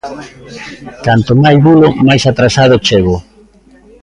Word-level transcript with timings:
Canto 1.05 1.31
mais 1.43 1.57
bulo, 1.65 1.89
máis 2.07 2.23
atrasado 2.31 2.75
chego 2.87 3.15